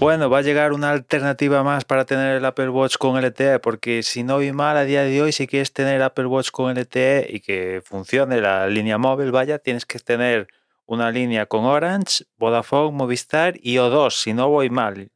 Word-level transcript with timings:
Bueno, 0.00 0.30
va 0.30 0.38
a 0.38 0.42
llegar 0.42 0.72
una 0.72 0.92
alternativa 0.92 1.64
más 1.64 1.84
para 1.84 2.04
tener 2.04 2.36
el 2.36 2.44
Apple 2.44 2.68
Watch 2.68 2.98
con 2.98 3.18
LTE, 3.18 3.58
porque 3.58 4.04
si 4.04 4.22
no 4.22 4.38
vi 4.38 4.52
mal 4.52 4.76
a 4.76 4.84
día 4.84 5.02
de 5.02 5.20
hoy, 5.20 5.32
si 5.32 5.48
quieres 5.48 5.72
tener 5.72 6.00
Apple 6.02 6.26
Watch 6.26 6.50
con 6.52 6.70
LTE 6.70 7.26
y 7.28 7.40
que 7.40 7.82
funcione 7.84 8.40
la 8.40 8.68
línea 8.68 8.96
móvil, 8.96 9.32
vaya, 9.32 9.58
tienes 9.58 9.84
que 9.86 9.98
tener 9.98 10.46
una 10.86 11.10
línea 11.10 11.46
con 11.46 11.64
Orange, 11.64 12.26
Vodafone, 12.36 12.96
Movistar 12.96 13.56
y 13.60 13.74
O2, 13.74 14.12
si 14.12 14.34
no 14.34 14.48
voy 14.48 14.70
mal. 14.70 15.10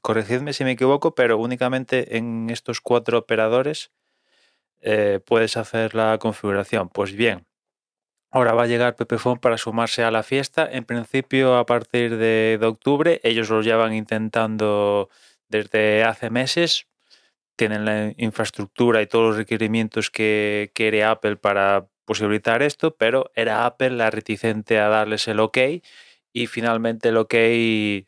Corregidme 0.00 0.54
si 0.54 0.64
me 0.64 0.72
equivoco, 0.72 1.14
pero 1.14 1.36
únicamente 1.36 2.16
en 2.16 2.48
estos 2.48 2.80
cuatro 2.80 3.18
operadores 3.18 3.90
eh, 4.80 5.20
puedes 5.26 5.58
hacer 5.58 5.94
la 5.94 6.16
configuración. 6.16 6.88
Pues 6.88 7.12
bien, 7.12 7.44
ahora 8.32 8.54
va 8.54 8.64
a 8.64 8.66
llegar 8.66 8.96
Pepephone 8.96 9.38
para 9.40 9.58
sumarse 9.58 10.02
a 10.02 10.10
la 10.10 10.22
fiesta. 10.22 10.68
En 10.70 10.84
principio, 10.84 11.56
a 11.58 11.66
partir 11.66 12.16
de, 12.16 12.58
octubre, 12.62 13.20
ellos 13.22 13.50
lo 13.50 13.62
llevan 13.62 13.94
intentando 13.94 15.10
desde 15.48 16.02
hace 16.04 16.30
meses. 16.30 16.88
Tienen 17.56 17.84
la 17.84 18.12
infraestructura 18.16 19.02
y 19.02 19.06
todos 19.06 19.28
los 19.28 19.36
requerimientos 19.36 20.10
que 20.10 20.72
quiere 20.74 21.04
Apple 21.04 21.36
para 21.36 21.86
posibilitar 22.06 22.62
esto, 22.62 22.96
pero 22.96 23.30
era 23.34 23.66
Apple 23.66 23.90
la 23.90 24.10
reticente 24.10 24.78
a 24.78 24.88
darles 24.88 25.28
el 25.28 25.38
ok 25.38 25.58
y 26.32 26.46
finalmente 26.46 27.10
el 27.10 27.18
ok, 27.18 27.34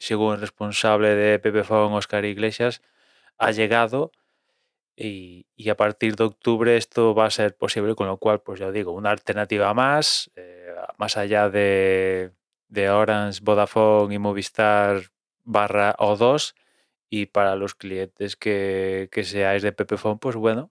según 0.00 0.34
el 0.34 0.40
responsable 0.40 1.14
de 1.14 1.38
Pepephone, 1.38 1.94
Oscar 1.94 2.24
Iglesias, 2.24 2.82
ha 3.38 3.50
llegado 3.52 4.12
y, 4.96 5.46
a 5.68 5.76
partir 5.76 6.16
de 6.16 6.24
octubre 6.24 6.76
esto 6.76 7.14
va 7.14 7.26
a 7.26 7.30
ser 7.30 7.56
posible, 7.56 7.94
con 7.94 8.06
lo 8.06 8.18
cual, 8.18 8.40
pues 8.42 8.60
ya 8.60 8.70
digo, 8.70 8.92
una 8.92 9.10
alternativa 9.10 9.74
más, 9.74 10.30
eh, 10.36 10.74
más 10.98 11.16
allá 11.16 11.50
de, 11.50 12.32
de 12.68 12.90
Orange, 12.90 13.40
Vodafone 13.42 14.14
y 14.14 14.18
Movistar 14.18 15.10
barra 15.44 15.96
O2 15.98 16.54
y 17.10 17.26
para 17.26 17.56
los 17.56 17.74
clientes 17.74 18.36
que, 18.36 19.08
que 19.12 19.24
seáis 19.24 19.62
de 19.62 19.72
Pepephone, 19.72 20.18
pues 20.18 20.36
bueno, 20.36 20.70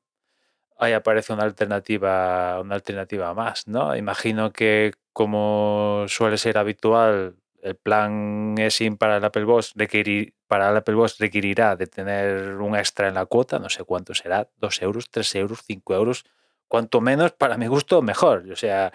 ahí 0.77 0.93
aparece 0.93 1.33
una 1.33 1.43
alternativa, 1.43 2.59
una 2.61 2.75
alternativa 2.75 3.33
más, 3.33 3.67
¿no? 3.67 3.95
Imagino 3.95 4.51
que 4.51 4.93
como 5.13 6.05
suele 6.07 6.37
ser 6.37 6.57
habitual, 6.57 7.37
el 7.63 7.75
plan 7.75 8.55
eSIM 8.57 8.97
para 8.97 9.17
el 9.17 9.23
Apple 9.23 9.45
Watch 9.45 9.71
requerir, 9.75 10.35
para 10.47 10.69
el 10.69 10.77
Apple 10.77 10.95
Watch 10.95 11.19
requerirá 11.19 11.75
de 11.75 11.87
tener 11.87 12.57
un 12.57 12.75
extra 12.75 13.07
en 13.07 13.15
la 13.15 13.25
cuota, 13.25 13.57
no 13.57 13.69
sé 13.69 13.85
cuánto 13.85 14.13
será, 14.13 14.49
dos 14.57 14.81
euros, 14.81 15.09
tres 15.09 15.33
euros, 15.35 15.61
cinco 15.65 15.95
euros, 15.95 16.25
cuanto 16.67 16.99
menos, 17.01 17.31
para 17.31 17.57
mi 17.57 17.67
gusto, 17.67 18.01
mejor. 18.01 18.45
O 18.51 18.55
sea, 18.57 18.91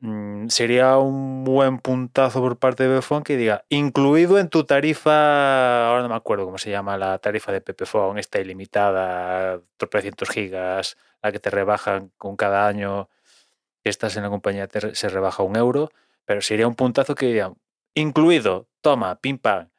mm, 0.00 0.48
sería 0.48 0.98
un 0.98 1.44
buen 1.44 1.78
puntazo 1.80 2.40
por 2.40 2.58
parte 2.58 2.84
de 2.84 2.90
Pepefone 2.90 3.24
que 3.24 3.36
diga, 3.36 3.64
incluido 3.68 4.38
en 4.38 4.48
tu 4.48 4.64
tarifa, 4.64 5.88
ahora 5.88 6.02
no 6.02 6.08
me 6.08 6.14
acuerdo 6.14 6.44
cómo 6.44 6.58
se 6.58 6.70
llama 6.70 6.96
la 6.98 7.18
tarifa 7.18 7.52
de 7.52 7.60
Pepefone, 7.60 8.20
esta 8.20 8.40
ilimitada, 8.40 9.60
300 9.76 10.28
gigas, 10.30 10.96
la 11.22 11.32
que 11.32 11.40
te 11.40 11.50
rebajan 11.50 12.12
con 12.16 12.36
cada 12.36 12.68
año 12.68 13.08
que 13.82 13.90
estás 13.90 14.16
en 14.16 14.22
la 14.24 14.30
compañía, 14.30 14.68
se 14.92 15.08
rebaja 15.08 15.42
un 15.42 15.56
euro, 15.56 15.90
pero 16.24 16.42
sería 16.42 16.68
un 16.68 16.74
puntazo 16.76 17.14
que 17.14 17.26
diga, 17.26 17.52
incluido, 17.98 18.68
toma, 18.80 19.20
pim 19.20 19.38
pam. 19.38 19.70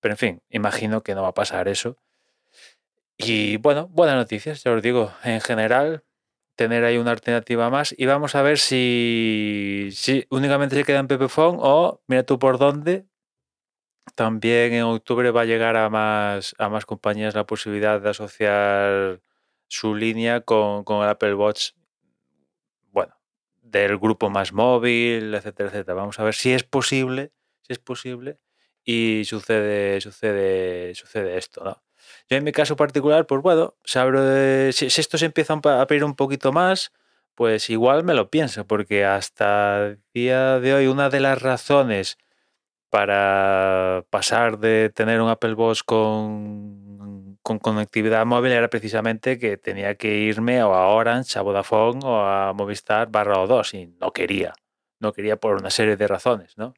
Pero 0.00 0.14
en 0.14 0.18
fin, 0.18 0.42
imagino 0.50 1.02
que 1.02 1.14
no 1.14 1.22
va 1.22 1.28
a 1.28 1.34
pasar 1.34 1.68
eso. 1.68 1.96
Y 3.16 3.56
bueno, 3.58 3.88
buenas 3.88 4.16
noticias, 4.16 4.64
ya 4.64 4.72
os 4.72 4.82
digo, 4.82 5.12
en 5.22 5.40
general, 5.40 6.04
tener 6.56 6.84
ahí 6.84 6.98
una 6.98 7.12
alternativa 7.12 7.70
más. 7.70 7.94
Y 7.96 8.06
vamos 8.06 8.34
a 8.34 8.42
ver 8.42 8.58
si, 8.58 9.90
si 9.92 10.26
únicamente 10.30 10.76
se 10.76 10.84
queda 10.84 10.98
en 10.98 11.08
Pepephone 11.08 11.58
o 11.60 12.02
mira 12.08 12.24
tú 12.24 12.38
por 12.38 12.58
dónde. 12.58 13.06
También 14.16 14.72
en 14.72 14.82
octubre 14.82 15.30
va 15.30 15.42
a 15.42 15.44
llegar 15.44 15.76
a 15.76 15.88
más, 15.88 16.54
a 16.58 16.68
más 16.68 16.84
compañías 16.84 17.34
la 17.34 17.46
posibilidad 17.46 18.00
de 18.00 18.10
asociar 18.10 19.20
su 19.68 19.94
línea 19.94 20.40
con, 20.40 20.84
con 20.84 21.02
el 21.02 21.08
Apple 21.08 21.34
Watch. 21.34 21.70
Bueno, 22.90 23.14
del 23.62 23.98
grupo 23.98 24.28
más 24.30 24.52
móvil, 24.52 25.34
etcétera, 25.34 25.68
etcétera. 25.70 25.94
Vamos 25.94 26.18
a 26.18 26.24
ver 26.24 26.34
si 26.34 26.52
es 26.52 26.64
posible 26.64 27.32
si 27.62 27.72
es 27.72 27.78
posible, 27.78 28.38
y 28.84 29.22
sucede, 29.24 30.00
sucede, 30.00 30.94
sucede 30.94 31.38
esto, 31.38 31.64
¿no? 31.64 31.82
Yo 32.28 32.36
en 32.36 32.44
mi 32.44 32.52
caso 32.52 32.76
particular, 32.76 33.26
pues 33.26 33.42
bueno, 33.42 33.74
si, 33.84 34.86
esto 34.86 35.18
se 35.18 35.26
empieza 35.26 35.54
a 35.54 35.86
pedir 35.86 36.04
un 36.04 36.14
poquito 36.14 36.52
más, 36.52 36.92
pues 37.34 37.70
igual 37.70 38.04
me 38.04 38.14
lo 38.14 38.30
pienso, 38.30 38.66
porque 38.66 39.04
hasta 39.04 39.86
el 39.86 40.02
día 40.14 40.60
de 40.60 40.74
hoy 40.74 40.86
una 40.86 41.10
de 41.10 41.20
las 41.20 41.40
razones 41.40 42.18
para 42.90 44.04
pasar 44.10 44.58
de 44.58 44.90
tener 44.90 45.20
un 45.22 45.30
Apple 45.30 45.54
Watch 45.54 45.82
con, 45.86 47.38
con 47.42 47.58
conectividad 47.58 48.26
móvil 48.26 48.52
era 48.52 48.68
precisamente 48.68 49.38
que 49.38 49.56
tenía 49.56 49.96
que 49.96 50.18
irme 50.18 50.60
a 50.60 50.66
Orange, 50.68 51.38
a 51.38 51.42
Vodafone 51.42 52.00
o 52.04 52.20
a 52.26 52.52
Movistar 52.52 53.10
barra 53.10 53.40
o 53.40 53.46
2 53.46 53.74
y 53.74 53.86
no 54.00 54.12
quería, 54.12 54.52
no 55.00 55.12
quería 55.12 55.36
por 55.36 55.56
una 55.56 55.70
serie 55.70 55.96
de 55.96 56.08
razones, 56.08 56.56
¿no? 56.58 56.74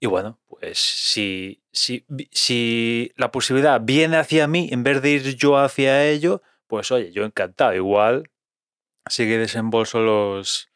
Y 0.00 0.06
bueno, 0.06 0.40
pues 0.48 0.78
si, 0.78 1.62
si, 1.72 2.06
si 2.32 3.12
la 3.16 3.30
posibilidad 3.30 3.80
viene 3.82 4.16
hacia 4.16 4.46
mí 4.48 4.70
en 4.72 4.82
vez 4.82 5.02
de 5.02 5.10
ir 5.10 5.36
yo 5.36 5.58
hacia 5.58 6.06
ello, 6.08 6.42
pues 6.66 6.90
oye, 6.90 7.12
yo 7.12 7.24
encantado. 7.24 7.74
Igual 7.74 8.30
sigue 9.08 9.38
desembolso 9.38 10.00
los, 10.00 10.70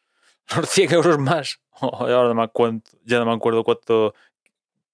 los 0.55 0.69
100 0.69 0.93
euros 0.93 1.19
más. 1.19 1.59
Ahora 1.81 2.27
no 2.29 2.35
me 2.35 2.43
acuerdo, 2.43 2.81
ya 3.03 3.19
no 3.19 3.25
me 3.25 3.33
acuerdo 3.33 3.63
cuánto 3.63 4.13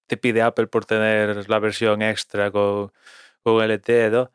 te 0.06 0.16
pide 0.16 0.42
Apple 0.42 0.66
por 0.66 0.86
tener 0.86 1.48
la 1.48 1.58
versión 1.58 2.02
extra 2.02 2.50
con, 2.50 2.92
con 3.42 3.62
LTE. 3.64 4.28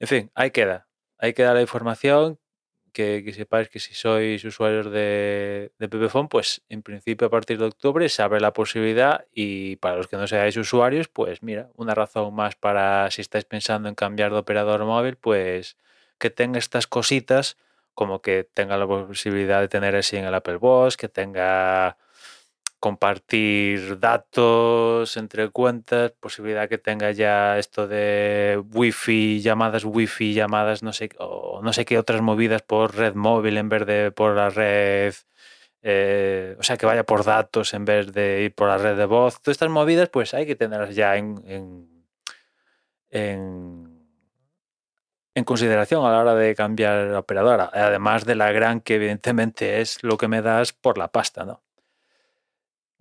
En 0.00 0.08
fin, 0.08 0.30
ahí 0.34 0.50
queda. 0.50 0.88
Ahí 1.18 1.34
queda 1.34 1.54
la 1.54 1.62
información 1.62 2.38
que, 2.92 3.32
sepáis 3.34 3.68
que 3.68 3.80
si 3.80 3.94
sois 3.94 4.44
usuarios 4.44 4.90
de, 4.90 5.72
de 5.78 5.88
pues 6.28 6.62
en 6.68 6.82
principio 6.82 7.26
a 7.26 7.30
partir 7.30 7.58
de 7.58 7.66
octubre 7.66 8.08
se 8.08 8.22
abre 8.22 8.40
la 8.40 8.52
posibilidad 8.52 9.24
y 9.32 9.76
para 9.76 9.96
los 9.96 10.08
que 10.08 10.16
no 10.16 10.26
seáis 10.26 10.56
usuarios, 10.56 11.08
pues 11.08 11.42
mira, 11.42 11.70
una 11.76 11.94
razón 11.94 12.34
más 12.34 12.54
para 12.54 13.10
si 13.10 13.20
estáis 13.22 13.44
pensando 13.44 13.88
en 13.88 13.94
cambiar 13.94 14.32
de 14.32 14.38
operador 14.38 14.84
móvil, 14.84 15.16
pues 15.16 15.76
que 16.18 16.30
tenga 16.30 16.58
estas 16.58 16.86
cositas 16.86 17.56
como 17.94 18.22
que 18.22 18.44
tenga 18.44 18.76
la 18.76 18.86
posibilidad 18.86 19.60
de 19.60 19.68
tener 19.68 19.96
así 19.96 20.16
en 20.16 20.24
el 20.24 20.34
Apple 20.34 20.56
Watch, 20.56 20.96
que 20.96 21.08
tenga 21.08 21.96
compartir 22.82 24.00
datos 24.00 25.16
entre 25.16 25.50
cuentas, 25.50 26.10
posibilidad 26.18 26.68
que 26.68 26.78
tenga 26.78 27.12
ya 27.12 27.56
esto 27.58 27.86
de 27.86 28.60
wifi, 28.74 29.40
llamadas 29.40 29.84
wifi, 29.84 30.34
llamadas 30.34 30.82
no 30.82 30.92
sé, 30.92 31.10
o 31.20 31.60
no 31.62 31.72
sé 31.72 31.84
qué 31.84 31.96
otras 31.96 32.22
movidas 32.22 32.62
por 32.62 32.96
red 32.96 33.14
móvil 33.14 33.56
en 33.58 33.68
vez 33.68 33.86
de 33.86 34.10
por 34.10 34.34
la 34.34 34.50
red, 34.50 35.14
eh, 35.82 36.56
o 36.58 36.62
sea, 36.64 36.76
que 36.76 36.86
vaya 36.86 37.04
por 37.04 37.24
datos 37.24 37.72
en 37.72 37.84
vez 37.84 38.12
de 38.12 38.42
ir 38.46 38.54
por 38.54 38.66
la 38.68 38.78
red 38.78 38.96
de 38.96 39.06
voz. 39.06 39.40
Todas 39.40 39.54
estas 39.54 39.70
movidas, 39.70 40.08
pues 40.08 40.34
hay 40.34 40.44
que 40.44 40.56
tenerlas 40.56 40.96
ya 40.96 41.16
en, 41.16 41.40
en, 43.10 44.08
en 45.34 45.44
consideración 45.44 46.04
a 46.04 46.10
la 46.10 46.18
hora 46.18 46.34
de 46.34 46.56
cambiar 46.56 47.06
la 47.06 47.20
operadora, 47.20 47.70
además 47.72 48.24
de 48.24 48.34
la 48.34 48.50
gran 48.50 48.80
que 48.80 48.96
evidentemente 48.96 49.80
es 49.80 50.02
lo 50.02 50.18
que 50.18 50.26
me 50.26 50.42
das 50.42 50.72
por 50.72 50.98
la 50.98 51.08
pasta, 51.12 51.44
¿no? 51.44 51.62